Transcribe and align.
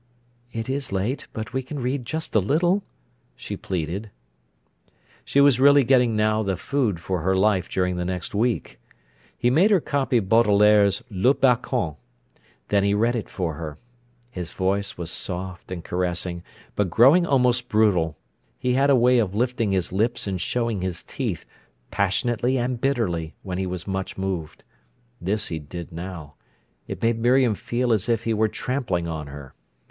"It 0.51 0.67
is 0.67 0.91
late—but 0.91 1.53
we 1.53 1.61
can 1.61 1.77
read 1.79 2.05
just 2.05 2.33
a 2.33 2.39
little," 2.39 2.81
she 3.35 3.55
pleaded. 3.55 4.09
She 5.23 5.39
was 5.39 5.59
really 5.59 5.83
getting 5.83 6.15
now 6.15 6.41
the 6.41 6.57
food 6.57 6.99
for 6.99 7.21
her 7.21 7.35
life 7.35 7.69
during 7.69 7.97
the 7.97 8.03
next 8.03 8.33
week. 8.33 8.79
He 9.37 9.51
made 9.51 9.69
her 9.69 9.79
copy 9.79 10.19
Baudelaire's 10.19 11.03
"Le 11.11 11.35
Balcon". 11.35 11.97
Then 12.69 12.83
he 12.83 12.95
read 12.95 13.15
it 13.15 13.29
for 13.29 13.53
her. 13.53 13.77
His 14.31 14.53
voice 14.53 14.97
was 14.97 15.11
soft 15.11 15.71
and 15.71 15.83
caressing, 15.83 16.41
but 16.75 16.89
growing 16.89 17.27
almost 17.27 17.69
brutal. 17.69 18.17
He 18.57 18.73
had 18.73 18.89
a 18.89 18.95
way 18.95 19.19
of 19.19 19.35
lifting 19.35 19.71
his 19.71 19.93
lips 19.93 20.25
and 20.25 20.41
showing 20.41 20.81
his 20.81 21.03
teeth, 21.03 21.45
passionately 21.91 22.57
and 22.57 22.81
bitterly, 22.81 23.35
when 23.43 23.59
he 23.59 23.67
was 23.67 23.85
much 23.85 24.17
moved. 24.17 24.63
This 25.21 25.49
he 25.49 25.59
did 25.59 25.91
now. 25.91 26.33
It 26.87 27.03
made 27.03 27.19
Miriam 27.19 27.53
feel 27.53 27.93
as 27.93 28.09
if 28.09 28.23
he 28.23 28.33
were 28.33 28.47
trampling 28.47 29.07
on 29.07 29.27
her. 29.27 29.53